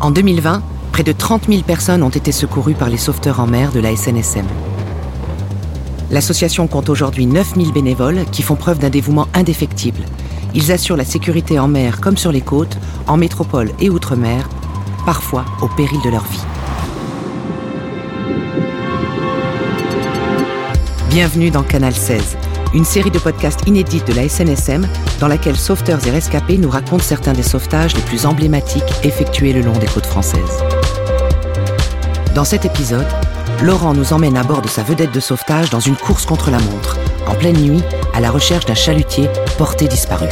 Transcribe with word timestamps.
En 0.00 0.10
2020, 0.10 0.62
près 0.92 1.02
de 1.02 1.12
30 1.12 1.48
000 1.48 1.60
personnes 1.60 2.02
ont 2.02 2.08
été 2.08 2.32
secourues 2.32 2.72
par 2.72 2.88
les 2.88 2.96
sauveteurs 2.96 3.38
en 3.38 3.46
mer 3.46 3.70
de 3.70 3.80
la 3.80 3.94
SNSM. 3.94 4.46
L'association 6.10 6.66
compte 6.68 6.88
aujourd'hui 6.88 7.26
9 7.26 7.54
000 7.56 7.70
bénévoles 7.72 8.24
qui 8.32 8.42
font 8.42 8.56
preuve 8.56 8.78
d'un 8.78 8.88
dévouement 8.88 9.28
indéfectible. 9.34 10.00
Ils 10.54 10.72
assurent 10.72 10.96
la 10.96 11.04
sécurité 11.04 11.58
en 11.58 11.68
mer 11.68 12.00
comme 12.00 12.16
sur 12.16 12.32
les 12.32 12.40
côtes, 12.40 12.78
en 13.06 13.18
métropole 13.18 13.72
et 13.78 13.90
outre-mer, 13.90 14.48
parfois 15.04 15.44
au 15.60 15.68
péril 15.68 16.00
de 16.02 16.08
leur 16.08 16.24
vie. 16.24 16.44
Bienvenue 21.10 21.50
dans 21.50 21.62
Canal 21.62 21.94
16, 21.94 22.38
une 22.72 22.84
série 22.84 23.10
de 23.10 23.18
podcasts 23.18 23.66
inédits 23.66 24.02
de 24.02 24.12
la 24.12 24.28
SNSM 24.28 24.86
dans 25.18 25.28
laquelle 25.28 25.56
sauveteurs 25.56 26.06
et 26.06 26.10
rescapés 26.10 26.58
nous 26.58 26.70
racontent 26.70 27.02
certains 27.02 27.32
des 27.32 27.42
sauvetages 27.42 27.94
les 27.94 28.02
plus 28.02 28.26
emblématiques 28.26 28.82
effectués 29.02 29.52
le 29.52 29.62
long 29.62 29.76
des 29.78 29.86
côtes 29.86 30.06
françaises. 30.06 30.62
Dans 32.34 32.44
cet 32.44 32.64
épisode, 32.64 33.06
Laurent 33.62 33.92
nous 33.92 34.12
emmène 34.12 34.36
à 34.36 34.44
bord 34.44 34.62
de 34.62 34.68
sa 34.68 34.82
vedette 34.82 35.12
de 35.12 35.20
sauvetage 35.20 35.70
dans 35.70 35.80
une 35.80 35.96
course 35.96 36.24
contre 36.24 36.50
la 36.50 36.58
montre, 36.58 36.98
en 37.26 37.34
pleine 37.34 37.58
nuit, 37.58 37.82
à 38.14 38.20
la 38.20 38.30
recherche 38.30 38.66
d'un 38.66 38.74
chalutier 38.74 39.28
porté 39.58 39.88
disparu. 39.88 40.28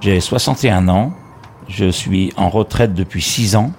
J'ai 0.00 0.20
61 0.20 0.88
ans, 0.88 1.12
je 1.72 1.90
suis 1.90 2.32
en 2.36 2.50
retraite 2.50 2.94
depuis 2.94 3.22
6 3.22 3.56
ans. 3.56 3.72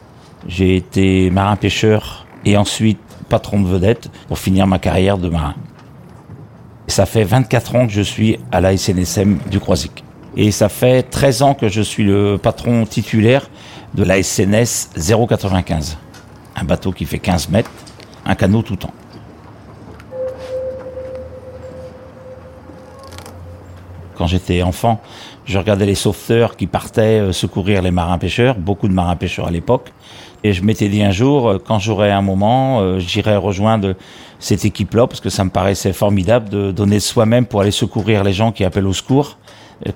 J'ai 0.48 0.76
été 0.76 1.30
marin-pêcheur 1.30 2.26
et 2.44 2.58
ensuite 2.58 3.00
patron 3.30 3.62
de 3.62 3.68
vedette 3.68 4.10
pour 4.28 4.40
finir 4.40 4.68
ma 4.68 4.80
carrière 4.80 5.18
de 5.18 5.30
marin. 5.30 5.56
Ça 6.88 7.06
fait 7.06 7.24
24 7.24 7.76
ans 7.76 7.88
que 7.88 7.94
je 7.94 8.02
suis 8.02 8.40
à 8.52 8.60
la 8.62 8.76
SNSM 8.76 9.38
du 9.50 9.60
Croisic. 9.60 10.04
Et 10.36 10.52
ça 10.52 10.70
fait 10.70 11.04
13 11.04 11.42
ans 11.44 11.54
que 11.54 11.70
je 11.70 11.82
suis 11.82 12.04
le 12.04 12.38
patron 12.42 12.86
titulaire 12.86 13.50
de 13.94 14.04
la 14.04 14.22
SNS 14.22 14.90
095. 14.98 15.98
Un 16.56 16.64
bateau 16.64 16.92
qui 16.92 17.06
fait 17.06 17.20
15 17.20 17.50
mètres, 17.50 17.72
un 18.26 18.36
canot 18.36 18.64
tout 18.64 18.76
temps. 18.76 18.94
Quand 24.16 24.28
j'étais 24.28 24.62
enfant, 24.62 25.00
je 25.46 25.58
regardais 25.58 25.86
les 25.86 25.96
sauveteurs 25.96 26.56
qui 26.56 26.68
partaient 26.68 27.20
euh, 27.20 27.32
secourir 27.32 27.82
les 27.82 27.92
marins-pêcheurs, 27.92 28.56
beaucoup 28.56 28.88
de 28.88 28.94
marins-pêcheurs 28.94 29.48
à 29.48 29.52
l'époque. 29.52 29.92
Et 30.44 30.54
je 30.54 30.64
m'étais 30.64 30.90
dit 30.90 31.04
un 31.04 31.12
jour, 31.12 31.50
euh, 31.50 31.58
quand 31.58 31.80
j'aurai 31.80 32.12
un 32.12 32.22
moment, 32.22 32.82
euh, 32.82 33.00
j'irai 33.00 33.36
rejoindre 33.36 33.96
cette 34.40 34.66
équipe-là, 34.66 35.08
parce 35.08 35.22
que 35.22 35.30
ça 35.30 35.44
me 35.44 35.50
paraissait 35.50 35.94
formidable 35.94 36.50
de 36.50 36.72
donner 36.72 36.96
de 36.96 37.02
soi-même 37.02 37.46
pour 37.46 37.62
aller 37.62 37.72
secourir 37.72 38.24
les 38.24 38.34
gens 38.34 38.52
qui 38.52 38.64
appellent 38.64 38.88
au 38.88 38.94
secours. 38.94 39.38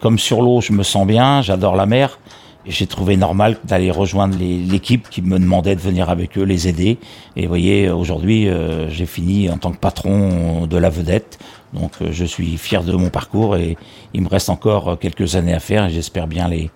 comme 0.01 0.19
sur 0.19 0.41
l'eau, 0.41 0.59
je 0.59 0.73
me 0.73 0.83
sens 0.83 1.07
bien, 1.07 1.41
j'adore 1.41 1.75
la 1.75 1.85
mer. 1.85 2.19
J'ai 2.65 2.87
trouvé 2.87 3.15
normal 3.15 3.57
d'aller 3.63 3.89
rejoindre 3.89 4.35
l'équipe 4.37 5.07
qui 5.09 5.21
me 5.21 5.39
demandait 5.39 5.75
de 5.75 5.79
venir 5.79 6.09
avec 6.09 6.37
eux, 6.37 6.43
les 6.43 6.67
aider. 6.67 6.97
Et 7.37 7.43
vous 7.43 7.47
voyez, 7.47 7.89
aujourd'hui, 7.89 8.49
j'ai 8.89 9.05
fini 9.05 9.49
en 9.49 9.57
tant 9.57 9.71
que 9.71 9.77
patron 9.77 10.65
de 10.65 10.77
la 10.77 10.89
vedette. 10.89 11.39
Donc 11.73 11.91
je 12.11 12.25
suis 12.25 12.57
fier 12.57 12.83
de 12.83 12.93
mon 12.93 13.09
parcours 13.09 13.55
et 13.57 13.77
il 14.13 14.21
me 14.21 14.29
reste 14.29 14.49
encore 14.49 14.97
quelques 14.99 15.35
années 15.35 15.53
à 15.53 15.59
faire 15.59 15.85
et 15.85 15.89
j'espère 15.89 16.27
bien 16.27 16.47
les, 16.47 16.71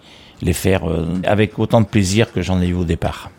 faire 0.53 0.81
avec 1.23 1.59
autant 1.59 1.81
de 1.81 1.85
plaisir 1.85 2.31
que 2.33 2.41
j'en 2.41 2.61
ai 2.61 2.67
eu 2.67 2.73
au 2.73 2.83
départ. 2.83 3.29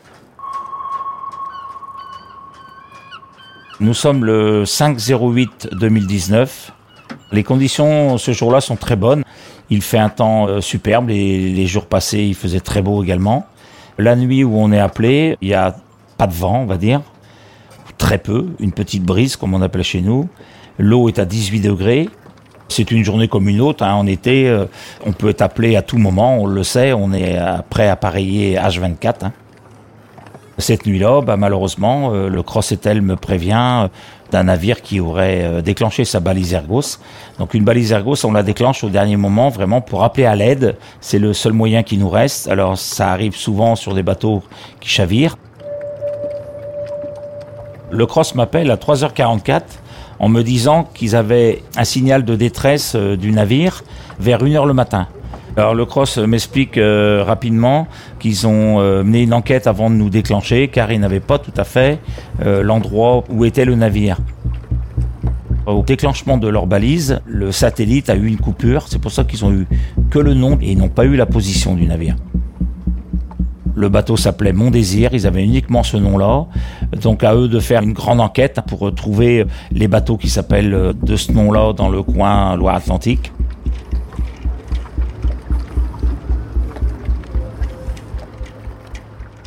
Nous 3.80 3.94
sommes 3.94 4.24
le 4.24 4.64
5-08-2019. 4.64 6.48
Les 7.32 7.42
conditions 7.42 8.16
ce 8.16 8.32
jour-là 8.32 8.60
sont 8.60 8.76
très 8.76 8.96
bonnes. 8.96 9.24
Il 9.70 9.82
fait 9.82 9.98
un 9.98 10.08
temps 10.08 10.60
superbe. 10.60 11.08
Les, 11.08 11.50
les 11.50 11.66
jours 11.66 11.86
passés, 11.86 12.20
il 12.22 12.34
faisait 12.34 12.60
très 12.60 12.80
beau 12.82 13.02
également. 13.02 13.46
La 13.98 14.16
nuit 14.16 14.42
où 14.44 14.56
on 14.56 14.72
est 14.72 14.78
appelé, 14.78 15.36
il 15.42 15.48
n'y 15.48 15.54
a 15.54 15.76
pas 16.16 16.26
de 16.26 16.32
vent, 16.32 16.60
on 16.60 16.66
va 16.66 16.76
dire. 16.76 17.02
Très 17.98 18.18
peu. 18.18 18.48
Une 18.58 18.72
petite 18.72 19.02
brise, 19.02 19.36
comme 19.36 19.54
on 19.54 19.62
appelle 19.62 19.82
chez 19.82 20.00
nous. 20.00 20.28
L'eau 20.78 21.08
est 21.08 21.18
à 21.18 21.24
18 21.24 21.60
degrés. 21.60 22.08
C'est 22.68 22.90
une 22.90 23.04
journée 23.04 23.28
comme 23.28 23.48
une 23.48 23.60
autre. 23.60 23.84
Hein. 23.84 23.94
En 23.94 24.06
été, 24.06 24.64
on 25.04 25.12
peut 25.12 25.28
être 25.28 25.42
appelé 25.42 25.76
à 25.76 25.82
tout 25.82 25.98
moment. 25.98 26.38
On 26.38 26.46
le 26.46 26.62
sait. 26.62 26.92
On 26.92 27.12
est 27.12 27.38
prêt 27.68 27.88
à 27.88 27.96
pareiller 27.96 28.56
H24. 28.56 29.26
Hein. 29.26 29.32
Cette 30.58 30.86
nuit-là, 30.86 31.20
bah, 31.20 31.36
malheureusement, 31.36 32.10
le 32.10 32.42
Crossetel 32.42 33.02
me 33.02 33.16
prévient 33.16 33.88
d'un 34.30 34.44
navire 34.44 34.80
qui 34.80 34.98
aurait 34.98 35.60
déclenché 35.62 36.04
sa 36.04 36.18
balise 36.18 36.54
Ergos. 36.54 36.98
Donc 37.38 37.52
une 37.54 37.64
balise 37.64 37.92
Ergos, 37.92 38.24
on 38.24 38.32
la 38.32 38.42
déclenche 38.42 38.82
au 38.82 38.88
dernier 38.88 39.16
moment 39.16 39.50
vraiment 39.50 39.82
pour 39.82 40.02
appeler 40.02 40.24
à 40.24 40.34
l'aide. 40.34 40.76
C'est 41.00 41.18
le 41.18 41.34
seul 41.34 41.52
moyen 41.52 41.82
qui 41.82 41.98
nous 41.98 42.08
reste. 42.08 42.48
Alors 42.48 42.78
ça 42.78 43.10
arrive 43.10 43.36
souvent 43.36 43.76
sur 43.76 43.94
des 43.94 44.02
bateaux 44.02 44.42
qui 44.80 44.88
chavirent. 44.88 45.36
Le 47.90 48.06
Cross 48.06 48.34
m'appelle 48.34 48.70
à 48.70 48.76
3h44 48.76 49.60
en 50.22 50.28
me 50.30 50.42
disant 50.42 50.88
qu'ils 50.94 51.14
avaient 51.14 51.62
un 51.76 51.84
signal 51.84 52.24
de 52.24 52.34
détresse 52.36 52.96
du 52.96 53.32
navire 53.32 53.84
vers 54.18 54.42
1h 54.42 54.66
le 54.66 54.72
matin. 54.72 55.08
Alors 55.54 55.74
le 55.74 55.84
Cross 55.84 56.16
m'explique 56.16 56.78
euh, 56.78 57.22
rapidement 57.26 57.86
qu'ils 58.18 58.46
ont 58.46 58.80
euh, 58.80 59.02
mené 59.02 59.22
une 59.22 59.34
enquête 59.34 59.66
avant 59.66 59.90
de 59.90 59.96
nous 59.96 60.08
déclencher 60.08 60.68
car 60.68 60.90
ils 60.92 61.00
n'avaient 61.00 61.20
pas 61.20 61.38
tout 61.38 61.52
à 61.58 61.64
fait 61.64 61.98
euh, 62.40 62.62
l'endroit 62.62 63.24
où 63.28 63.44
était 63.44 63.66
le 63.66 63.74
navire. 63.74 64.16
Au 65.66 65.82
déclenchement 65.82 66.38
de 66.38 66.48
leur 66.48 66.66
balise, 66.66 67.20
le 67.26 67.52
satellite 67.52 68.08
a 68.08 68.16
eu 68.16 68.26
une 68.26 68.38
coupure, 68.38 68.88
c'est 68.88 68.98
pour 68.98 69.12
ça 69.12 69.24
qu'ils 69.24 69.44
ont 69.44 69.52
eu 69.52 69.66
que 70.10 70.18
le 70.18 70.32
nom 70.32 70.58
et 70.62 70.72
ils 70.72 70.78
n'ont 70.78 70.88
pas 70.88 71.04
eu 71.04 71.16
la 71.16 71.26
position 71.26 71.74
du 71.74 71.84
navire. 71.84 72.16
Le 73.82 73.88
bateau 73.88 74.16
s'appelait 74.16 74.52
Mon 74.52 74.70
Désir, 74.70 75.10
ils 75.12 75.26
avaient 75.26 75.42
uniquement 75.42 75.82
ce 75.82 75.96
nom-là. 75.96 76.46
Donc 77.02 77.24
à 77.24 77.34
eux 77.34 77.48
de 77.48 77.58
faire 77.58 77.82
une 77.82 77.94
grande 77.94 78.20
enquête 78.20 78.60
pour 78.68 78.94
trouver 78.94 79.44
les 79.72 79.88
bateaux 79.88 80.16
qui 80.16 80.28
s'appellent 80.28 80.92
de 81.02 81.16
ce 81.16 81.32
nom-là 81.32 81.72
dans 81.72 81.88
le 81.88 82.00
coin 82.04 82.54
Loire-Atlantique. 82.54 83.32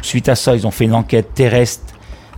Suite 0.01 0.27
à 0.27 0.35
ça, 0.35 0.53
ils 0.53 0.67
ont 0.67 0.71
fait 0.71 0.83
une 0.83 0.95
enquête 0.95 1.33
terrestre. 1.33 1.93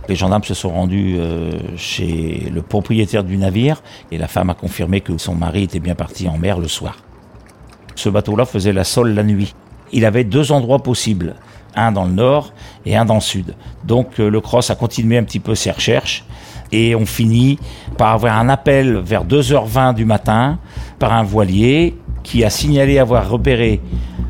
Les 0.08 0.14
gendarmes 0.14 0.44
se 0.44 0.54
sont 0.54 0.70
rendus 0.70 1.16
euh, 1.18 1.50
chez 1.76 2.48
le 2.54 2.62
propriétaire 2.62 3.24
du 3.24 3.36
navire 3.38 3.82
et 4.12 4.18
la 4.18 4.28
femme 4.28 4.50
a 4.50 4.54
confirmé 4.54 5.00
que 5.00 5.18
son 5.18 5.34
mari 5.34 5.64
était 5.64 5.80
bien 5.80 5.96
parti 5.96 6.28
en 6.28 6.38
mer 6.38 6.60
le 6.60 6.68
soir. 6.68 6.98
Ce 7.96 8.08
bateau-là 8.08 8.44
faisait 8.44 8.72
la 8.72 8.84
sole 8.84 9.14
la 9.14 9.24
nuit. 9.24 9.52
Il 9.90 10.04
avait 10.04 10.24
deux 10.24 10.52
endroits 10.52 10.82
possibles, 10.82 11.34
un 11.74 11.92
dans 11.92 12.04
le 12.04 12.12
nord 12.12 12.52
et 12.86 12.96
un 12.96 13.04
dans 13.04 13.14
le 13.14 13.20
sud. 13.20 13.54
Donc 13.84 14.20
euh, 14.20 14.28
le 14.28 14.40
Cross 14.40 14.70
a 14.70 14.74
continué 14.74 15.18
un 15.18 15.24
petit 15.24 15.40
peu 15.40 15.54
ses 15.54 15.70
recherches 15.70 16.24
et 16.72 16.94
on 16.94 17.06
finit 17.06 17.58
par 17.96 18.12
avoir 18.12 18.38
un 18.38 18.48
appel 18.48 18.96
vers 18.98 19.24
2h20 19.24 19.94
du 19.94 20.04
matin 20.04 20.58
par 20.98 21.12
un 21.12 21.22
voilier 21.22 21.96
qui 22.22 22.44
a 22.44 22.50
signalé 22.50 22.98
avoir 22.98 23.28
repéré 23.28 23.80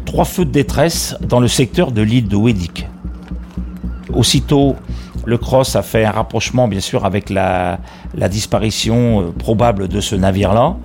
trois 0.05 0.25
feux 0.25 0.45
de 0.45 0.51
détresse 0.51 1.17
dans 1.21 1.41
le 1.41 1.49
secteur 1.49 1.91
de 1.93 2.03
l'île 2.03 2.29
de 2.29 2.37
Wedick. 2.37 2.87
Aussitôt, 4.15 4.77
le 5.25 5.37
Cross 5.37 5.77
a 5.77 5.83
fait 5.83 6.05
un 6.05 6.11
rapprochement, 6.11 6.69
bien 6.69 6.81
sûr, 6.81 7.05
avec 7.05 7.29
la, 7.29 7.79
disparition 8.31 9.35
probable 9.39 9.89
de 9.89 10.01
ce 10.01 10.15
navire-là. 10.15 10.77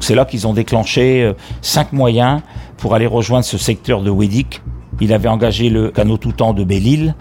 C'est 0.00 0.14
là 0.14 0.24
qu'ils 0.24 0.46
ont 0.46 0.54
déclenché 0.54 1.32
cinq 1.60 1.92
moyens 1.92 2.40
pour 2.78 2.94
aller 2.94 3.06
rejoindre 3.06 3.44
ce 3.44 3.58
secteur 3.58 4.00
de 4.00 4.10
Wedick. 4.10 4.62
Il 5.00 5.12
avait 5.12 5.28
engagé 5.28 5.70
le 5.70 5.90
canot 5.90 6.18
tout-temps 6.18 6.52
de 6.52 6.62
Belle-Île, 6.64 7.14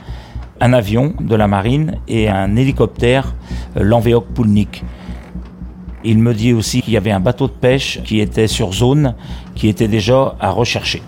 un 0.59 0.73
avion 0.73 1.13
de 1.19 1.35
la 1.35 1.47
marine 1.47 1.97
et 2.07 2.27
un 2.29 2.55
hélicoptère, 2.55 3.33
l'Enveok 3.75 4.25
Poulnik. 4.33 4.83
Il 6.03 6.19
me 6.19 6.33
dit 6.33 6.53
aussi 6.53 6.81
qu'il 6.81 6.93
y 6.93 6.97
avait 6.97 7.11
un 7.11 7.19
bateau 7.19 7.47
de 7.47 7.53
pêche 7.53 8.01
qui 8.03 8.19
était 8.19 8.47
sur 8.47 8.73
zone, 8.73 9.15
qui 9.55 9.67
était 9.67 9.87
déjà 9.87 10.35
à 10.39 10.51
rechercher. 10.51 11.01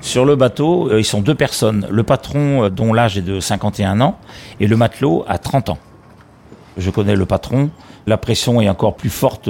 Sur 0.00 0.24
le 0.24 0.36
bateau, 0.36 0.96
ils 0.96 1.04
sont 1.04 1.20
deux 1.20 1.34
personnes. 1.34 1.86
Le 1.90 2.02
patron, 2.02 2.68
dont 2.70 2.92
l'âge 2.92 3.18
est 3.18 3.22
de 3.22 3.40
51 3.40 4.00
ans, 4.00 4.18
et 4.58 4.66
le 4.66 4.76
matelot 4.76 5.24
à 5.28 5.38
30 5.38 5.70
ans. 5.70 5.78
Je 6.76 6.90
connais 6.90 7.16
le 7.16 7.26
patron. 7.26 7.70
La 8.06 8.16
pression 8.16 8.60
est 8.60 8.68
encore 8.68 8.94
plus 8.94 9.10
forte. 9.10 9.48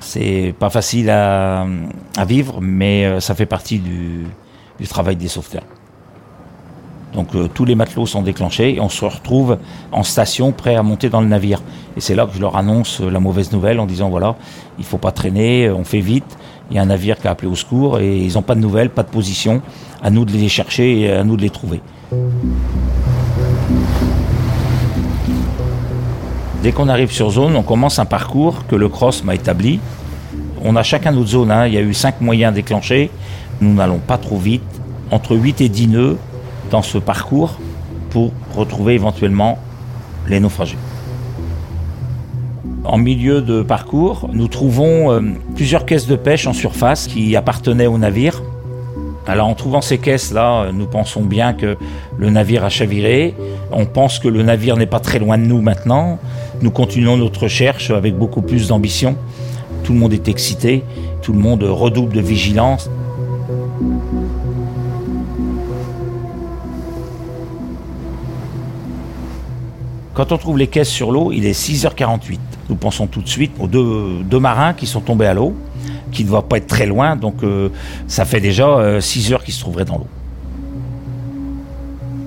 C'est 0.00 0.54
pas 0.58 0.70
facile 0.70 1.10
à, 1.10 1.66
vivre, 2.26 2.60
mais 2.60 3.20
ça 3.20 3.34
fait 3.34 3.46
partie 3.46 3.78
du, 3.78 4.26
travail 4.88 5.16
des 5.16 5.28
sauveteurs. 5.28 5.64
Donc 7.14 7.34
euh, 7.34 7.48
tous 7.52 7.64
les 7.64 7.74
matelots 7.74 8.06
sont 8.06 8.22
déclenchés 8.22 8.76
et 8.76 8.80
on 8.80 8.88
se 8.88 9.04
retrouve 9.04 9.58
en 9.92 10.02
station 10.02 10.52
prêt 10.52 10.76
à 10.76 10.82
monter 10.82 11.10
dans 11.10 11.20
le 11.20 11.26
navire. 11.26 11.62
Et 11.96 12.00
c'est 12.00 12.14
là 12.14 12.26
que 12.26 12.34
je 12.34 12.40
leur 12.40 12.56
annonce 12.56 13.00
la 13.00 13.20
mauvaise 13.20 13.52
nouvelle 13.52 13.80
en 13.80 13.86
disant 13.86 14.08
voilà, 14.08 14.36
il 14.78 14.84
faut 14.84 14.98
pas 14.98 15.12
traîner, 15.12 15.70
on 15.70 15.84
fait 15.84 16.00
vite. 16.00 16.38
Il 16.70 16.76
y 16.76 16.78
a 16.78 16.82
un 16.82 16.86
navire 16.86 17.18
qui 17.18 17.28
a 17.28 17.32
appelé 17.32 17.50
au 17.50 17.54
secours 17.54 17.98
et 18.00 18.16
ils 18.18 18.34
n'ont 18.34 18.42
pas 18.42 18.54
de 18.54 18.60
nouvelles, 18.60 18.88
pas 18.88 19.02
de 19.02 19.10
position. 19.10 19.60
À 20.02 20.10
nous 20.10 20.24
de 20.24 20.32
les 20.32 20.48
chercher 20.48 21.00
et 21.00 21.12
à 21.12 21.22
nous 21.22 21.36
de 21.36 21.42
les 21.42 21.50
trouver. 21.50 21.80
Dès 26.62 26.70
qu'on 26.70 26.88
arrive 26.88 27.10
sur 27.10 27.30
zone, 27.30 27.56
on 27.56 27.64
commence 27.64 27.98
un 27.98 28.04
parcours 28.04 28.66
que 28.68 28.76
le 28.76 28.88
cross 28.88 29.24
m'a 29.24 29.34
établi. 29.34 29.80
On 30.62 30.76
a 30.76 30.84
chacun 30.84 31.10
notre 31.10 31.30
zone, 31.30 31.50
hein. 31.50 31.66
il 31.66 31.74
y 31.74 31.76
a 31.76 31.80
eu 31.80 31.92
cinq 31.92 32.20
moyens 32.20 32.54
déclenchés. 32.54 33.10
Nous 33.60 33.74
n'allons 33.74 33.98
pas 33.98 34.16
trop 34.16 34.38
vite, 34.38 34.62
entre 35.10 35.34
8 35.34 35.60
et 35.60 35.68
10 35.68 35.88
nœuds 35.88 36.18
dans 36.70 36.82
ce 36.82 36.98
parcours 36.98 37.58
pour 38.10 38.30
retrouver 38.54 38.94
éventuellement 38.94 39.58
les 40.28 40.38
naufragés. 40.38 40.78
En 42.84 42.96
milieu 42.96 43.42
de 43.42 43.62
parcours, 43.62 44.28
nous 44.32 44.46
trouvons 44.46 45.10
euh, 45.10 45.20
plusieurs 45.56 45.84
caisses 45.84 46.06
de 46.06 46.16
pêche 46.16 46.46
en 46.46 46.52
surface 46.52 47.08
qui 47.08 47.34
appartenaient 47.34 47.88
au 47.88 47.98
navire. 47.98 48.40
Alors 49.26 49.46
en 49.46 49.54
trouvant 49.54 49.80
ces 49.80 49.98
caisses-là, 49.98 50.72
nous 50.72 50.86
pensons 50.86 51.22
bien 51.22 51.52
que 51.52 51.76
le 52.18 52.30
navire 52.30 52.64
a 52.64 52.68
chaviré. 52.68 53.34
On 53.70 53.86
pense 53.86 54.18
que 54.18 54.28
le 54.28 54.42
navire 54.42 54.76
n'est 54.76 54.86
pas 54.86 55.00
très 55.00 55.18
loin 55.18 55.38
de 55.38 55.44
nous 55.44 55.60
maintenant. 55.60 56.18
Nous 56.60 56.70
continuons 56.70 57.16
notre 57.16 57.44
recherche 57.44 57.90
avec 57.90 58.16
beaucoup 58.16 58.42
plus 58.42 58.68
d'ambition. 58.68 59.16
Tout 59.84 59.92
le 59.92 59.98
monde 59.98 60.12
est 60.12 60.28
excité, 60.28 60.84
tout 61.22 61.32
le 61.32 61.38
monde 61.38 61.62
redouble 61.62 62.14
de 62.14 62.20
vigilance. 62.20 62.90
Quand 70.14 70.30
on 70.30 70.36
trouve 70.36 70.58
les 70.58 70.66
caisses 70.66 70.90
sur 70.90 71.10
l'eau, 71.10 71.32
il 71.32 71.46
est 71.46 71.58
6h48. 71.58 72.38
Nous 72.68 72.76
pensons 72.76 73.06
tout 73.06 73.22
de 73.22 73.28
suite 73.28 73.52
aux 73.58 73.66
deux, 73.66 74.38
marins 74.38 74.74
qui 74.74 74.86
sont 74.86 75.00
tombés 75.00 75.26
à 75.26 75.34
l'eau, 75.34 75.54
qui 76.12 76.24
ne 76.24 76.28
doivent 76.28 76.46
pas 76.46 76.58
être 76.58 76.66
très 76.66 76.86
loin, 76.86 77.16
donc 77.16 77.42
euh, 77.42 77.70
ça 78.06 78.24
fait 78.24 78.40
déjà 78.40 79.00
6 79.00 79.30
euh, 79.30 79.34
heures 79.34 79.44
qu'ils 79.44 79.54
se 79.54 79.60
trouveraient 79.60 79.84
dans 79.84 79.98
l'eau. 79.98 80.06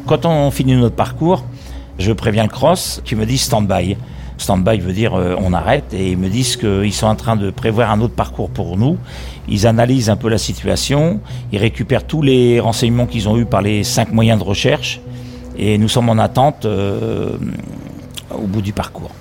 Quand 0.08 0.26
on 0.26 0.52
finit 0.52 0.76
notre 0.76 0.96
parcours, 0.96 1.46
je 1.98 2.12
préviens 2.12 2.44
le 2.44 2.50
cross 2.50 3.02
qui 3.06 3.16
me 3.16 3.26
dit 3.26 3.38
stand-by. 3.38 3.96
Stand-by 4.38 4.80
veut 4.80 4.92
dire 4.92 5.14
euh, 5.14 5.36
on 5.40 5.54
arrête 5.54 5.94
et 5.94 6.12
ils 6.12 6.18
me 6.18 6.28
disent 6.28 6.58
qu'ils 6.58 6.94
sont 6.94 7.08
en 7.08 7.16
train 7.16 7.36
de 7.36 7.50
prévoir 7.52 7.92
un 7.92 8.02
autre 8.02 8.16
parcours 8.16 8.50
pour 8.50 8.78
nous. 8.78 8.98
Ils 9.48 9.66
analysent 9.66 10.10
un 10.10 10.18
peu 10.18 10.28
la 10.28 10.38
situation, 10.38 11.22
ils 11.52 11.60
récupèrent 11.60 12.06
tous 12.06 12.22
les 12.22 12.60
renseignements 12.60 13.06
qu'ils 13.06 13.30
ont 13.30 13.38
eus 13.38 13.46
par 13.46 13.62
les 13.62 13.84
cinq 13.84 14.12
moyens 14.12 14.40
de 14.40 14.44
recherche 14.44 15.00
et 15.58 15.78
nous 15.78 15.88
sommes 15.88 16.10
en 16.10 16.18
attente 16.18 16.66
au 16.66 18.48
bout 18.48 18.62
du 18.62 18.74
parcours. 18.74 19.12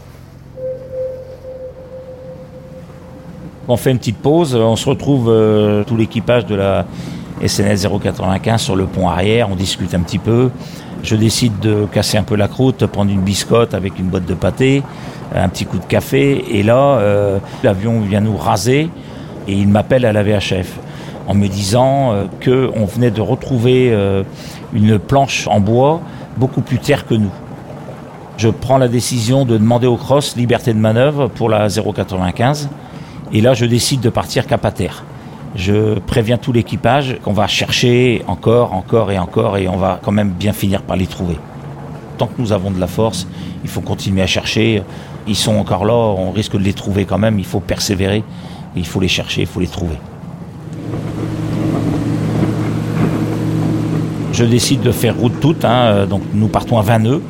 On 3.66 3.78
fait 3.78 3.90
une 3.92 3.98
petite 3.98 4.18
pause, 4.18 4.54
on 4.54 4.76
se 4.76 4.86
retrouve 4.86 5.30
euh, 5.30 5.84
tout 5.84 5.96
l'équipage 5.96 6.44
de 6.44 6.54
la 6.54 6.84
SNS 7.42 7.88
095 8.02 8.60
sur 8.60 8.76
le 8.76 8.84
pont 8.84 9.08
arrière, 9.08 9.48
on 9.50 9.56
discute 9.56 9.94
un 9.94 10.00
petit 10.00 10.18
peu. 10.18 10.50
Je 11.02 11.16
décide 11.16 11.58
de 11.60 11.86
casser 11.90 12.18
un 12.18 12.24
peu 12.24 12.36
la 12.36 12.46
croûte, 12.46 12.84
prendre 12.86 13.10
une 13.10 13.22
biscotte 13.22 13.72
avec 13.72 13.98
une 13.98 14.06
boîte 14.06 14.26
de 14.26 14.34
pâté, 14.34 14.82
un 15.34 15.48
petit 15.48 15.64
coup 15.64 15.78
de 15.78 15.84
café, 15.84 16.44
et 16.50 16.62
là, 16.62 16.98
euh, 16.98 17.38
l'avion 17.62 18.00
vient 18.00 18.20
nous 18.20 18.36
raser 18.36 18.90
et 19.48 19.52
il 19.52 19.68
m'appelle 19.68 20.04
à 20.04 20.12
la 20.12 20.22
VHF 20.22 20.78
en 21.26 21.34
me 21.34 21.48
disant 21.48 22.12
qu'on 22.44 22.84
venait 22.84 23.10
de 23.10 23.22
retrouver 23.22 23.96
une 24.74 24.98
planche 24.98 25.48
en 25.48 25.60
bois 25.60 26.02
beaucoup 26.36 26.60
plus 26.60 26.78
terre 26.78 27.06
que 27.06 27.14
nous. 27.14 27.32
Je 28.36 28.48
prends 28.48 28.76
la 28.76 28.88
décision 28.88 29.46
de 29.46 29.56
demander 29.56 29.86
au 29.86 29.96
cross 29.96 30.36
liberté 30.36 30.74
de 30.74 30.78
manœuvre 30.78 31.28
pour 31.28 31.48
la 31.48 31.68
095 31.68 32.68
et 33.32 33.40
là 33.40 33.54
je 33.54 33.66
décide 33.66 34.00
de 34.00 34.10
partir 34.10 34.46
cap 34.46 34.64
à 34.64 34.70
terre. 34.70 35.04
Je 35.56 35.98
préviens 36.00 36.36
tout 36.36 36.52
l'équipage 36.52 37.18
qu'on 37.22 37.32
va 37.32 37.46
chercher 37.46 38.22
encore, 38.26 38.72
encore 38.72 39.12
et 39.12 39.18
encore 39.18 39.56
et 39.56 39.68
on 39.68 39.76
va 39.76 40.00
quand 40.02 40.12
même 40.12 40.30
bien 40.30 40.52
finir 40.52 40.82
par 40.82 40.96
les 40.96 41.06
trouver. 41.06 41.38
Tant 42.18 42.26
que 42.26 42.34
nous 42.38 42.52
avons 42.52 42.70
de 42.70 42.80
la 42.80 42.86
force, 42.86 43.26
il 43.62 43.70
faut 43.70 43.80
continuer 43.80 44.22
à 44.22 44.26
chercher. 44.26 44.82
Ils 45.26 45.36
sont 45.36 45.56
encore 45.56 45.84
là, 45.84 45.94
on 45.94 46.32
risque 46.32 46.56
de 46.56 46.62
les 46.62 46.72
trouver 46.72 47.04
quand 47.04 47.18
même, 47.18 47.38
il 47.38 47.44
faut 47.44 47.60
persévérer, 47.60 48.24
il 48.76 48.86
faut 48.86 49.00
les 49.00 49.08
chercher, 49.08 49.42
il 49.42 49.46
faut 49.46 49.60
les 49.60 49.68
trouver. 49.68 49.96
Je 54.32 54.44
décide 54.44 54.80
de 54.80 54.90
faire 54.90 55.16
route 55.16 55.38
toute, 55.40 55.64
hein, 55.64 56.06
donc 56.06 56.22
nous 56.34 56.48
partons 56.48 56.78
à 56.78 56.82
20 56.82 56.98
nœuds 56.98 57.22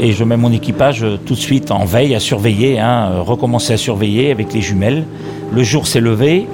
et 0.00 0.12
je 0.12 0.24
mets 0.24 0.38
mon 0.38 0.50
équipage 0.50 1.04
euh, 1.04 1.18
tout 1.24 1.34
de 1.34 1.38
suite 1.38 1.70
en 1.70 1.84
veille 1.84 2.14
à 2.14 2.20
surveiller, 2.20 2.80
hein, 2.80 3.10
euh, 3.12 3.22
recommencer 3.22 3.74
à 3.74 3.76
surveiller 3.76 4.30
avec 4.30 4.52
les 4.54 4.62
jumelles. 4.62 5.04
Le 5.52 5.62
jour 5.62 5.86
s'est 5.86 6.00
levé 6.00 6.48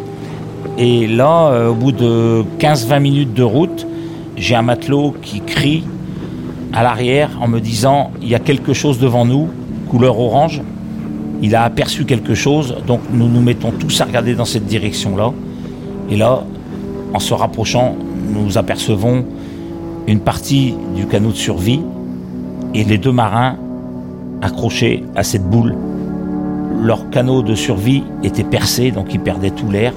et 0.79 1.07
là, 1.07 1.71
au 1.71 1.75
bout 1.75 1.93
de 1.93 2.45
15-20 2.59 3.01
minutes 3.01 3.33
de 3.33 3.43
route, 3.43 3.87
j'ai 4.37 4.55
un 4.55 4.63
matelot 4.63 5.15
qui 5.23 5.41
crie 5.41 5.85
à 6.75 6.83
l'arrière 6.83 7.31
en 7.41 7.49
me 7.49 7.61
disant 7.61 8.11
il 8.21 8.29
y 8.29 8.35
a 8.35 8.39
quelque 8.39 8.75
chose 8.75 8.99
devant 8.99 9.25
nous, 9.25 9.49
couleur 9.89 10.19
orange. 10.19 10.61
Il 11.41 11.55
a 11.55 11.63
aperçu 11.63 12.05
quelque 12.05 12.35
chose, 12.35 12.77
donc 12.87 13.01
nous 13.11 13.29
nous 13.29 13.41
mettons 13.41 13.71
tous 13.71 14.01
à 14.01 14.05
regarder 14.05 14.35
dans 14.35 14.45
cette 14.45 14.67
direction-là. 14.67 15.33
Et 16.11 16.17
là, 16.17 16.45
en 17.15 17.19
se 17.19 17.33
rapprochant, 17.33 17.97
nous 18.35 18.59
apercevons 18.59 19.25
une 20.07 20.21
partie 20.21 20.75
du 20.95 21.07
canot 21.07 21.31
de 21.31 21.37
survie 21.37 21.81
et 22.77 22.85
les 22.85 22.99
deux 22.99 23.13
marins 23.13 23.57
accrochés 24.43 25.03
à 25.17 25.23
cette 25.23 25.49
boule. 25.49 25.75
Leur 26.83 27.09
canot 27.09 27.43
de 27.43 27.55
survie 27.55 28.05
était 28.23 28.45
percé, 28.45 28.91
donc 28.91 29.15
ils 29.15 29.21
perdaient 29.21 29.51
tout 29.51 29.71
l'air. 29.71 29.95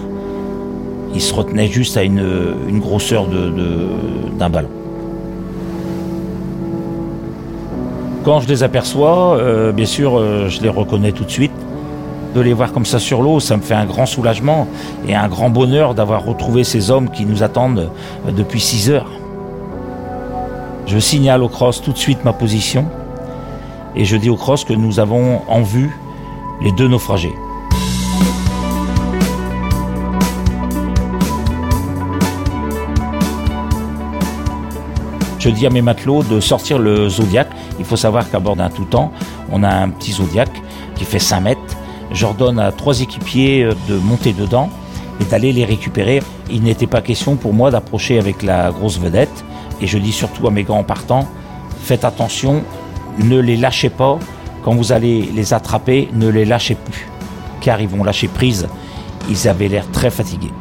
Ils 1.13 1.21
se 1.21 1.33
retenaient 1.33 1.67
juste 1.67 1.97
à 1.97 2.03
une, 2.03 2.79
grosseur 2.79 3.27
d'un 3.27 4.49
ballon. 4.49 4.69
Quand 8.23 8.39
je 8.39 8.47
les 8.47 8.63
aperçois, 8.63 9.37
euh, 9.37 9.71
bien 9.71 9.85
sûr, 9.85 10.17
euh, 10.17 10.47
je 10.49 10.61
les 10.61 10.69
reconnais 10.69 11.11
tout 11.11 11.25
de 11.25 11.31
suite. 11.31 11.51
De 12.35 12.41
les 12.41 12.53
voir 12.53 12.71
comme 12.71 12.85
ça 12.85 12.99
sur 12.99 13.21
l'eau, 13.21 13.39
ça 13.39 13.57
me 13.57 13.61
fait 13.61 13.73
un 13.73 13.85
grand 13.85 14.05
soulagement 14.05 14.67
et 15.07 15.15
un 15.15 15.27
grand 15.27 15.49
bonheur 15.49 15.95
d'avoir 15.95 16.23
retrouvé 16.23 16.63
ces 16.63 16.91
hommes 16.91 17.09
qui 17.09 17.25
nous 17.25 17.43
attendent 17.43 17.89
euh, 18.27 18.31
depuis 18.31 18.59
six 18.59 18.89
heures. 18.89 19.18
Je 20.89 20.97
signale 20.97 21.43
au 21.43 21.49
cross 21.49 21.83
tout 21.83 21.91
de 21.91 21.99
suite 21.99 22.25
ma 22.25 22.33
position 22.33 22.87
et 23.95 24.05
je 24.05 24.17
dis 24.17 24.31
au 24.31 24.35
cross 24.35 24.63
que 24.63 24.73
nous 24.73 24.99
avons 24.99 25.41
en 25.47 25.61
vue 25.61 25.95
les 26.63 26.71
deux 26.71 26.87
naufragés. 26.87 27.35
Je 35.37 35.49
dis 35.51 35.67
à 35.67 35.69
mes 35.69 35.83
matelots 35.83 36.23
de 36.23 36.39
sortir 36.39 36.79
le 36.79 37.07
Zodiac. 37.07 37.49
Il 37.77 37.85
faut 37.85 37.95
savoir 37.95 38.27
qu'à 38.27 38.39
bord 38.39 38.55
d'un 38.55 38.71
tout 38.71 38.85
temps, 38.85 39.11
on 39.51 39.61
a 39.61 39.69
un 39.69 39.91
petit 39.91 40.13
Zodiac 40.13 40.49
qui 40.95 41.05
fait 41.05 41.19
5 41.19 41.39
mètres. 41.41 41.77
J'ordonne 42.11 42.57
à 42.57 42.71
trois 42.71 42.99
équipiers 42.99 43.69
de 43.87 43.95
monter 43.95 44.33
dedans 44.33 44.71
et 45.21 45.25
d'aller 45.25 45.53
les 45.53 45.65
récupérer. 45.65 46.23
Il 46.49 46.63
n'était 46.63 46.87
pas 46.87 47.01
question 47.01 47.35
pour 47.35 47.53
moi 47.53 47.69
d'approcher 47.69 48.17
avec 48.17 48.41
la 48.41 48.71
grosse 48.71 48.97
vedette. 48.97 49.45
Et 49.81 49.87
je 49.87 49.97
dis 49.97 50.11
surtout 50.11 50.47
à 50.47 50.51
mes 50.51 50.63
grands 50.63 50.83
partants, 50.83 51.27
faites 51.81 52.05
attention, 52.05 52.63
ne 53.19 53.39
les 53.39 53.57
lâchez 53.57 53.89
pas. 53.89 54.19
Quand 54.63 54.75
vous 54.75 54.91
allez 54.91 55.21
les 55.21 55.53
attraper, 55.53 56.09
ne 56.13 56.27
les 56.27 56.45
lâchez 56.45 56.75
plus, 56.75 57.07
car 57.61 57.79
ils 57.81 57.87
vont 57.87 58.03
lâcher 58.03 58.27
prise. 58.27 58.67
Ils 59.29 59.47
avaient 59.47 59.67
l'air 59.67 59.89
très 59.91 60.09
fatigués. 60.09 60.51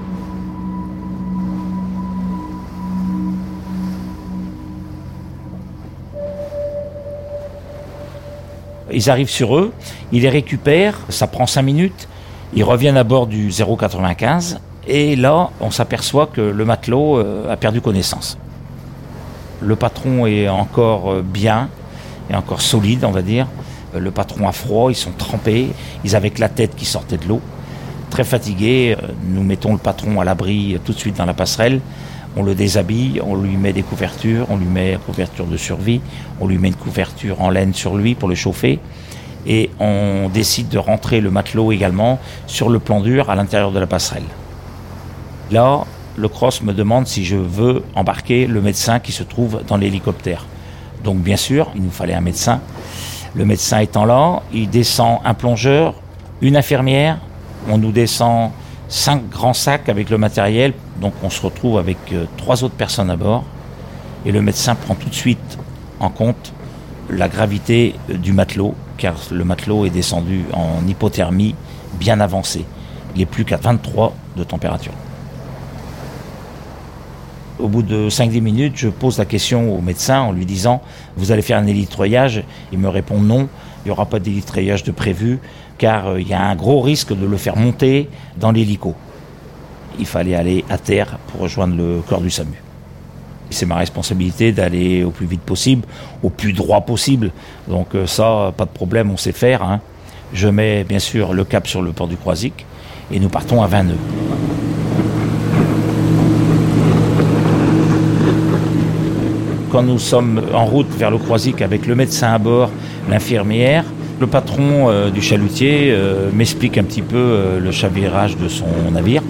Ils 8.91 9.11
arrivent 9.11 9.31
sur 9.31 9.57
eux, 9.57 9.73
ils 10.13 10.23
les 10.23 10.31
récupèrent, 10.31 10.99
ça 11.11 11.27
prend 11.27 11.47
5 11.47 11.63
minutes, 11.63 12.09
ils 12.55 12.65
reviennent 12.65 12.97
à 12.97 13.05
bord 13.05 13.27
du 13.27 13.51
095 13.51 14.61
et 14.87 15.15
là 15.15 15.51
on 15.61 15.71
s'aperçoit 15.71 16.27
que 16.27 16.41
le 16.41 16.65
matelot 16.65 17.19
euh, 17.19 17.53
a 17.53 17.57
perdu 17.57 17.81
connaissance. 17.81 18.39
Le 19.61 19.77
patron 19.77 20.27
est 20.27 20.49
encore 20.49 21.13
euh, 21.13 21.23
bien, 21.23 21.69
et 22.31 22.35
encore 22.35 22.61
solide, 22.61 23.05
on 23.05 23.11
va 23.11 23.23
dire. 23.23 23.47
Euh, 23.95 24.01
le 24.01 24.11
patron 24.11 24.49
a 24.49 24.53
froid, 24.53 24.91
ils 24.91 24.97
sont 24.97 25.11
trempés, 25.11 25.71
ils 26.05 26.15
avaient 26.15 26.33
la 26.39 26.49
tête 26.49 26.77
qui 26.77 26.85
sortait 26.85 27.17
de 27.17 27.27
l'eau. 27.27 27.41
Très 28.11 28.25
fatigués, 28.25 28.97
euh, 29.01 29.09
nous 29.25 29.43
mettons 29.43 29.73
le 29.73 29.79
patron 29.79 30.21
à 30.21 30.25
l'abri 30.25 30.79
tout 30.85 30.93
de 30.93 30.99
suite 30.99 31.17
dans 31.17 31.27
la 31.27 31.35
passerelle. 31.35 31.81
On 32.37 32.43
le 32.45 32.55
déshabille, 32.55 33.21
on 33.25 33.35
lui 33.35 33.57
met 33.57 33.73
des 33.73 33.83
couvertures, 33.83 34.47
on 34.49 34.57
lui 34.57 34.67
met 34.67 34.93
une 34.93 34.99
couverture 34.99 35.47
de 35.47 35.57
survie, 35.57 36.01
on 36.41 36.47
lui 36.47 36.59
met 36.59 36.69
une 36.69 36.77
couverture 36.77 37.41
en 37.41 37.51
laine 37.51 37.75
sur 37.75 37.97
lui 37.97 38.15
pour 38.15 38.29
le 38.29 38.37
chauffer. 38.37 38.79
Et 39.47 39.71
on 39.81 40.29
décide 40.33 40.69
de 40.69 40.79
rentrer 40.79 41.21
le 41.21 41.31
matelot 41.31 41.73
également 41.73 42.21
sur 42.47 42.69
le 42.69 42.79
plan 42.79 43.01
dur 43.01 43.31
à 43.31 43.35
l'intérieur 43.35 43.73
de 43.73 43.79
la 43.81 43.87
passerelle. 43.87 44.25
Là, 45.51 45.85
le 46.19 46.29
cross 46.29 46.63
me 46.63 46.73
demande 46.73 47.07
si 47.07 47.25
je 47.25 47.37
veux 47.37 47.85
embarquer 47.95 48.47
le 48.47 48.61
médecin 48.61 48.99
qui 48.99 49.13
se 49.13 49.23
trouve 49.23 49.63
dans 49.67 49.77
l'hélicoptère. 49.77 50.47
Donc 51.05 51.19
bien 51.19 51.37
sûr, 51.37 51.71
il 51.77 51.83
nous 51.83 51.91
fallait 51.91 52.15
un 52.15 52.21
médecin. 52.21 52.61
Le 53.35 53.45
médecin 53.45 53.79
étant 53.79 54.05
là, 54.05 54.43
il 54.53 54.69
descend 54.69 55.21
un 55.25 55.35
plongeur, 55.35 55.95
une 56.41 56.57
infirmière, 56.57 57.19
on 57.69 57.79
nous 57.79 57.93
descend 57.93 58.51
cinq 58.89 59.29
grands 59.29 59.53
sacs 59.53 59.89
avec 59.89 60.11
le 60.11 60.19
matériel, 60.19 60.73
donc 61.01 61.13
on 61.23 61.31
se 61.31 61.41
retrouve 61.41 61.79
avec 61.79 61.99
euh, 62.13 62.25
trois 62.37 62.65
autres 62.65 62.75
personnes 62.75 63.11
à 63.11 63.17
bord, 63.17 63.45
et 64.25 64.33
le 64.33 64.43
médecin 64.43 64.75
prend 64.75 64.95
tout 64.95 65.09
de 65.09 65.15
suite 65.15 65.59
en 66.01 66.09
compte 66.09 66.53
la 67.11 67.29
gravité 67.29 67.95
euh, 68.11 68.15
du 68.15 68.33
matelot, 68.33 68.75
car 68.97 69.17
le 69.31 69.45
matelot 69.45 69.85
est 69.85 69.91
descendu 69.91 70.45
en 70.53 70.87
hypothermie 70.89 71.55
bien 72.01 72.19
avancée. 72.19 72.65
Il 73.15 73.21
n'est 73.21 73.27
plus 73.27 73.45
qu'à 73.45 73.57
23 73.59 74.15
de 74.37 74.45
température. 74.45 74.93
Au 77.59 77.67
bout 77.67 77.83
de 77.83 78.09
5-10 78.09 78.41
minutes, 78.41 78.73
je 78.77 78.89
pose 78.89 79.19
la 79.19 79.25
question 79.25 79.77
au 79.77 79.81
médecin 79.81 80.21
en 80.21 80.33
lui 80.33 80.47
disant 80.47 80.81
Vous 81.17 81.33
allez 81.33 81.43
faire 81.43 81.59
un 81.59 81.67
élitroyage 81.67 82.45
Il 82.73 82.79
me 82.79 82.89
répond 82.89 83.21
non, 83.21 83.49
il 83.85 83.89
n'y 83.89 83.91
aura 83.91 84.07
pas 84.07 84.21
d'élitroyage 84.21 84.85
de 84.85 84.93
prévu, 84.93 85.41
car 85.77 86.09
euh, 86.09 86.21
il 86.21 86.29
y 86.29 86.35
a 86.35 86.41
un 86.41 86.55
gros 86.55 86.81
risque 86.81 87.13
de 87.13 87.27
le 87.27 87.37
faire 87.37 87.57
monter 87.57 88.09
dans 88.37 88.53
l'hélico. 88.53 88.95
Il 89.99 90.07
fallait 90.07 90.37
aller 90.37 90.65
à 90.71 90.79
terre 90.79 91.19
pour 91.29 91.41
rejoindre 91.41 91.77
le 91.77 92.01
corps 92.07 92.21
du 92.21 92.31
SAMU. 92.31 92.63
C'est 93.51 93.67
ma 93.67 93.77
responsabilité 93.77 94.53
d'aller 94.53 95.03
au 95.03 95.11
plus 95.11 95.27
vite 95.27 95.41
possible, 95.41 95.85
au 96.23 96.31
plus 96.31 96.53
droit 96.53 96.83
possible. 96.83 97.33
Donc 97.67 97.95
euh, 97.95 98.07
ça, 98.07 98.53
pas 98.57 98.67
de 98.67 98.71
problème, 98.71 99.11
on 99.11 99.17
sait 99.17 99.33
faire. 99.33 99.63
Hein. 99.63 99.81
Je 100.33 100.49
mets 100.49 100.85
bien 100.85 101.01
sûr 101.01 101.33
le 101.33 101.45
cap 101.45 101.67
sur 101.67 101.83
le 101.83 101.91
port 101.91 102.07
du 102.07 102.17
Croisic 102.17 102.67
et 103.11 103.19
nous 103.19 103.31
partons 103.31 103.63
à 103.63 103.67
20 103.67 103.83
nœuds. 103.85 104.38
Quand 109.71 109.83
nous 109.83 109.99
sommes 109.99 110.43
en 110.55 110.65
route 110.65 110.89
vers 110.97 111.11
le 111.11 111.19
Croisic 111.19 111.61
avec 111.63 111.87
le 111.87 111.95
médecin 111.95 112.33
à 112.33 112.39
bord, 112.39 112.71
l'infirmière, 113.11 113.85
le 114.21 114.27
patron 114.27 114.89
euh, 114.89 115.11
du 115.11 115.21
chalutier 115.21 115.91
euh, 115.91 116.31
m'explique 116.33 116.79
un 116.79 116.85
petit 116.85 117.03
peu 117.03 117.17
euh, 117.17 117.61
le 117.61 117.71
chavirage 117.71 118.37
de 118.37 118.49
son 118.49 118.67
navire. 118.93 119.23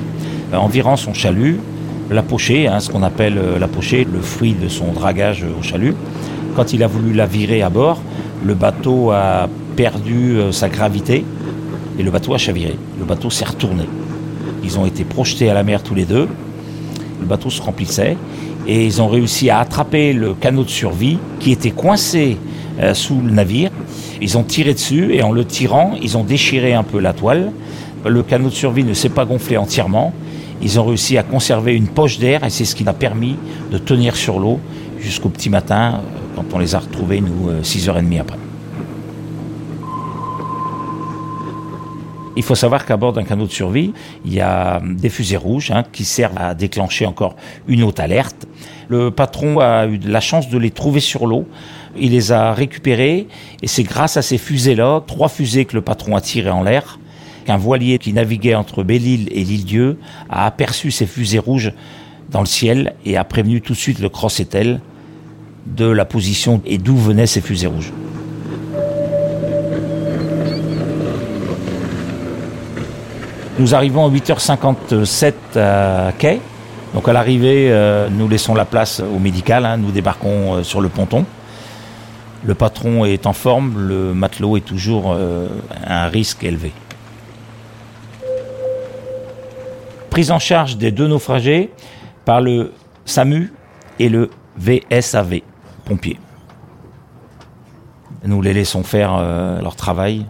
en 0.52 0.68
virant 0.68 0.96
son 0.96 1.12
chalut, 1.12 1.60
la 2.10 2.22
pochée, 2.22 2.68
hein, 2.68 2.80
ce 2.80 2.88
qu'on 2.90 3.02
appelle 3.02 3.38
la 3.60 3.68
pochée, 3.68 4.06
le 4.10 4.20
fruit 4.20 4.54
de 4.54 4.68
son 4.68 4.92
dragage 4.92 5.44
au 5.44 5.62
chalut, 5.62 5.94
quand 6.56 6.72
il 6.72 6.82
a 6.82 6.86
voulu 6.86 7.12
la 7.12 7.26
virer 7.26 7.60
à 7.62 7.68
bord, 7.68 8.00
le 8.44 8.54
bateau 8.54 9.10
a 9.10 9.48
perdu 9.76 10.38
sa 10.52 10.68
gravité 10.68 11.24
et 11.98 12.02
le 12.02 12.10
bateau 12.10 12.34
a 12.34 12.38
chaviré. 12.38 12.76
Le 12.98 13.04
bateau 13.04 13.28
s'est 13.28 13.44
retourné. 13.44 13.84
Ils 14.64 14.78
ont 14.78 14.86
été 14.86 15.04
projetés 15.04 15.50
à 15.50 15.54
la 15.54 15.62
mer 15.62 15.82
tous 15.82 15.94
les 15.94 16.04
deux. 16.04 16.28
Le 17.20 17.26
bateau 17.26 17.50
se 17.50 17.60
remplissait 17.60 18.16
et 18.66 18.84
ils 18.84 19.00
ont 19.00 19.08
réussi 19.08 19.50
à 19.50 19.60
attraper 19.60 20.12
le 20.12 20.34
canot 20.34 20.64
de 20.64 20.70
survie 20.70 21.18
qui 21.40 21.52
était 21.52 21.70
coincé 21.70 22.36
euh, 22.80 22.94
sous 22.94 23.20
le 23.20 23.30
navire. 23.30 23.70
Ils 24.20 24.36
ont 24.36 24.42
tiré 24.42 24.74
dessus 24.74 25.14
et 25.14 25.22
en 25.22 25.32
le 25.32 25.44
tirant, 25.44 25.94
ils 26.02 26.16
ont 26.16 26.24
déchiré 26.24 26.74
un 26.74 26.82
peu 26.82 27.00
la 27.00 27.12
toile. 27.12 27.52
Le 28.06 28.22
canot 28.22 28.50
de 28.50 28.54
survie 28.54 28.84
ne 28.84 28.94
s'est 28.94 29.08
pas 29.08 29.24
gonflé 29.24 29.56
entièrement. 29.56 30.12
Ils 30.60 30.78
ont 30.78 30.84
réussi 30.84 31.16
à 31.16 31.22
conserver 31.22 31.74
une 31.74 31.88
poche 31.88 32.18
d'air 32.18 32.44
et 32.44 32.50
c'est 32.50 32.64
ce 32.64 32.74
qui 32.74 32.86
a 32.88 32.92
permis 32.92 33.36
de 33.70 33.78
tenir 33.78 34.16
sur 34.16 34.38
l'eau 34.38 34.60
jusqu'au 35.00 35.28
petit 35.28 35.50
matin 35.50 35.94
euh, 35.94 36.18
quand 36.36 36.44
on 36.52 36.58
les 36.58 36.74
a 36.74 36.78
retrouvés, 36.78 37.20
nous, 37.20 37.50
6h30 37.62 38.16
euh, 38.16 38.20
après. 38.20 38.47
Il 42.38 42.44
faut 42.44 42.54
savoir 42.54 42.86
qu'à 42.86 42.96
bord 42.96 43.12
d'un 43.12 43.24
canot 43.24 43.48
de 43.48 43.50
survie, 43.50 43.92
il 44.24 44.32
y 44.32 44.40
a 44.40 44.80
des 44.80 45.08
fusées 45.08 45.36
rouges 45.36 45.72
hein, 45.72 45.82
qui 45.90 46.04
servent 46.04 46.38
à 46.38 46.54
déclencher 46.54 47.04
encore 47.04 47.34
une 47.66 47.82
haute 47.82 47.98
alerte. 47.98 48.46
Le 48.88 49.10
patron 49.10 49.58
a 49.58 49.86
eu 49.86 49.98
la 49.98 50.20
chance 50.20 50.48
de 50.48 50.56
les 50.56 50.70
trouver 50.70 51.00
sur 51.00 51.26
l'eau. 51.26 51.48
Il 51.98 52.12
les 52.12 52.30
a 52.30 52.52
récupérées 52.52 53.26
et 53.60 53.66
c'est 53.66 53.82
grâce 53.82 54.16
à 54.16 54.22
ces 54.22 54.38
fusées-là, 54.38 55.02
trois 55.04 55.28
fusées 55.28 55.64
que 55.64 55.74
le 55.74 55.82
patron 55.82 56.14
a 56.14 56.20
tirées 56.20 56.52
en 56.52 56.62
l'air, 56.62 57.00
qu'un 57.44 57.56
voilier 57.56 57.98
qui 57.98 58.12
naviguait 58.12 58.54
entre 58.54 58.84
Belle-Île 58.84 59.28
et 59.32 59.42
l'île-Dieu 59.42 59.98
a 60.30 60.46
aperçu 60.46 60.92
ces 60.92 61.06
fusées 61.06 61.40
rouges 61.40 61.72
dans 62.30 62.40
le 62.40 62.46
ciel 62.46 62.94
et 63.04 63.16
a 63.16 63.24
prévenu 63.24 63.62
tout 63.62 63.72
de 63.72 63.78
suite 63.78 63.98
le 63.98 64.10
Cross-Etel 64.10 64.80
de 65.66 65.86
la 65.86 66.04
position 66.04 66.62
et 66.64 66.78
d'où 66.78 66.96
venaient 66.96 67.26
ces 67.26 67.40
fusées 67.40 67.66
rouges. 67.66 67.92
Nous 73.58 73.74
arrivons 73.74 74.06
à 74.06 74.08
8h57 74.08 75.34
à 75.56 76.12
quai. 76.16 76.40
Donc 76.94 77.08
à 77.08 77.12
l'arrivée, 77.12 77.72
euh, 77.72 78.08
nous 78.08 78.28
laissons 78.28 78.54
la 78.54 78.64
place 78.64 79.00
au 79.00 79.18
médical, 79.18 79.66
hein. 79.66 79.76
nous 79.76 79.90
débarquons 79.90 80.54
euh, 80.54 80.62
sur 80.62 80.80
le 80.80 80.88
ponton. 80.88 81.26
Le 82.44 82.54
patron 82.54 83.04
est 83.04 83.26
en 83.26 83.32
forme, 83.32 83.76
le 83.76 84.14
matelot 84.14 84.56
est 84.56 84.64
toujours 84.64 85.12
euh, 85.12 85.48
à 85.84 86.04
un 86.04 86.08
risque 86.08 86.44
élevé. 86.44 86.72
Prise 90.08 90.30
en 90.30 90.38
charge 90.38 90.76
des 90.76 90.92
deux 90.92 91.08
naufragés 91.08 91.72
par 92.24 92.40
le 92.40 92.72
SAMU 93.06 93.52
et 93.98 94.08
le 94.08 94.30
VSAV, 94.56 95.40
pompiers. 95.84 96.20
Nous 98.24 98.40
les 98.40 98.54
laissons 98.54 98.84
faire 98.84 99.20
leur 99.62 99.76
travail. 99.76 100.26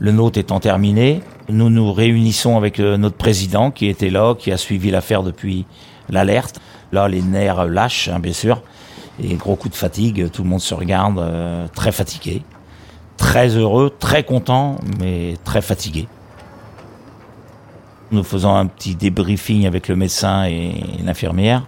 Le 0.00 0.10
nôtre 0.12 0.38
étant 0.38 0.58
terminé, 0.58 1.22
nous 1.48 1.70
nous 1.70 1.92
réunissons 1.92 2.56
avec 2.56 2.78
euh, 2.78 2.96
notre 2.96 3.16
président 3.16 3.70
qui 3.70 3.86
était 3.86 4.10
là, 4.10 4.34
qui 4.34 4.52
a 4.52 4.56
suivi 4.56 4.90
l'affaire 4.90 5.22
depuis 5.22 5.64
l'alerte. 6.10 6.60
Là, 6.92 7.08
les 7.08 7.22
nerfs 7.22 7.66
lâchent, 7.66 8.08
hein, 8.08 8.18
bien 8.18 8.32
sûr. 8.32 8.62
Et 9.22 9.34
gros 9.34 9.56
coup 9.56 9.68
de 9.68 9.74
fatigue, 9.74 10.30
tout 10.30 10.42
le 10.42 10.48
monde 10.48 10.60
se 10.60 10.74
regarde 10.74 11.18
euh, 11.18 11.66
très 11.74 11.92
fatigué. 11.92 12.42
Très 13.16 13.48
heureux, 13.48 13.94
très 13.98 14.22
content, 14.22 14.76
mais 15.00 15.36
très 15.44 15.60
fatigué. 15.60 16.06
Nous 18.10 18.22
faisons 18.22 18.54
un 18.54 18.66
petit 18.66 18.94
débriefing 18.94 19.66
avec 19.66 19.88
le 19.88 19.96
médecin 19.96 20.44
et 20.44 20.74
l'infirmière. 21.04 21.66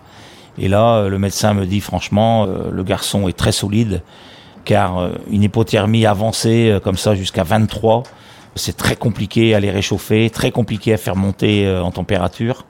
Et 0.59 0.69
là, 0.69 1.09
le 1.09 1.19
médecin 1.19 1.55
me 1.55 1.67
dit 1.67 1.81
franchement, 1.81 2.45
euh, 2.45 2.71
le 2.71 2.83
garçon 2.83 3.29
est 3.29 3.37
très 3.37 3.53
solide, 3.53 4.03
car 4.65 5.11
une 5.31 5.43
hypothermie 5.43 6.07
avancée 6.07 6.79
comme 6.85 6.99
ça 6.99 7.15
jusqu'à 7.15 7.45
23, 7.45 8.05
c'est 8.57 8.77
très 8.77 8.97
compliqué 8.97 9.55
à 9.55 9.61
les 9.61 9.71
réchauffer, 9.71 10.31
très 10.31 10.51
compliqué 10.51 10.93
à 10.93 10.97
faire 10.97 11.17
monter 11.17 11.67
euh, 11.67 11.83
en 11.83 11.91
température. 11.91 12.67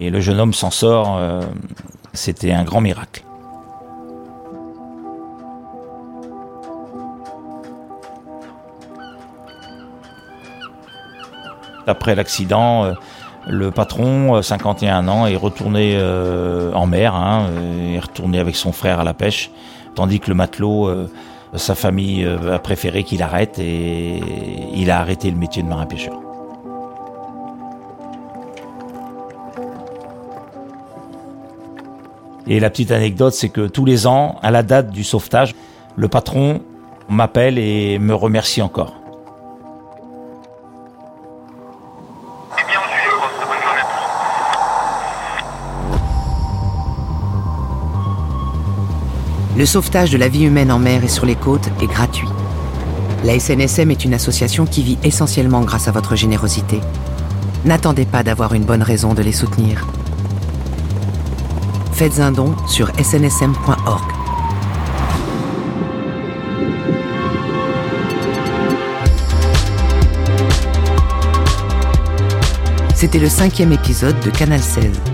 Et 0.00 0.10
le 0.10 0.20
jeune 0.20 0.40
homme 0.40 0.54
s'en 0.54 0.70
sort. 0.70 1.18
Euh, 1.18 1.42
c'était 2.12 2.52
un 2.52 2.64
grand 2.64 2.80
miracle. 2.80 3.22
Après 11.86 12.14
l'accident, 12.14 12.84
euh, 12.84 12.92
le 13.46 13.70
patron, 13.70 14.40
51 14.42 15.08
ans, 15.08 15.26
est 15.26 15.36
retourné 15.36 15.98
en 16.74 16.86
mer, 16.86 17.14
hein, 17.14 17.46
est 17.94 17.98
retourné 17.98 18.38
avec 18.38 18.54
son 18.54 18.70
frère 18.70 19.00
à 19.00 19.04
la 19.04 19.14
pêche, 19.14 19.50
tandis 19.94 20.20
que 20.20 20.28
le 20.28 20.34
matelot 20.34 21.08
sa 21.54 21.74
famille 21.74 22.24
euh, 22.24 22.54
a 22.54 22.58
préféré 22.58 23.02
qu'il 23.04 23.22
arrête 23.22 23.58
et 23.58 24.20
il 24.74 24.90
a 24.90 25.00
arrêté 25.00 25.30
le 25.30 25.36
métier 25.36 25.62
de 25.62 25.68
marin-pêcheur. 25.68 26.20
Et 32.46 32.58
la 32.58 32.70
petite 32.70 32.90
anecdote, 32.90 33.32
c'est 33.32 33.48
que 33.48 33.66
tous 33.68 33.84
les 33.84 34.06
ans, 34.06 34.36
à 34.42 34.50
la 34.50 34.62
date 34.62 34.90
du 34.90 35.04
sauvetage, 35.04 35.54
le 35.94 36.08
patron 36.08 36.60
m'appelle 37.08 37.58
et 37.58 37.98
me 37.98 38.14
remercie 38.14 38.62
encore. 38.62 38.99
Le 49.60 49.66
sauvetage 49.66 50.10
de 50.10 50.16
la 50.16 50.28
vie 50.28 50.44
humaine 50.44 50.72
en 50.72 50.78
mer 50.78 51.04
et 51.04 51.08
sur 51.08 51.26
les 51.26 51.34
côtes 51.34 51.68
est 51.82 51.86
gratuit. 51.86 52.30
La 53.24 53.38
SNSM 53.38 53.90
est 53.90 54.06
une 54.06 54.14
association 54.14 54.64
qui 54.64 54.82
vit 54.82 54.96
essentiellement 55.04 55.60
grâce 55.60 55.86
à 55.86 55.90
votre 55.90 56.16
générosité. 56.16 56.80
N'attendez 57.66 58.06
pas 58.06 58.22
d'avoir 58.22 58.54
une 58.54 58.64
bonne 58.64 58.82
raison 58.82 59.12
de 59.12 59.20
les 59.20 59.32
soutenir. 59.32 59.86
Faites 61.92 62.20
un 62.20 62.32
don 62.32 62.56
sur 62.66 62.88
snsm.org. 63.04 64.10
C'était 72.94 73.18
le 73.18 73.28
cinquième 73.28 73.72
épisode 73.72 74.18
de 74.20 74.30
Canal 74.30 74.60
16. 74.60 75.09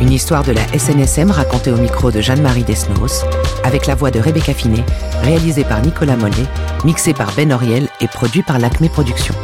Une 0.00 0.12
histoire 0.12 0.42
de 0.42 0.52
la 0.52 0.66
SNSM 0.78 1.30
racontée 1.30 1.70
au 1.70 1.76
micro 1.76 2.10
de 2.10 2.22
Jeanne-Marie 2.22 2.64
Desnos, 2.64 3.24
avec 3.64 3.86
la 3.86 3.94
voix 3.94 4.10
de 4.10 4.18
Rebecca 4.18 4.54
Finet, 4.54 4.84
réalisée 5.22 5.64
par 5.64 5.82
Nicolas 5.82 6.16
Mollet, 6.16 6.46
mixée 6.84 7.12
par 7.12 7.32
Ben 7.32 7.52
Oriel 7.52 7.88
et 8.00 8.08
produit 8.08 8.42
par 8.42 8.58
l'Acme 8.58 8.88
Productions. 8.88 9.34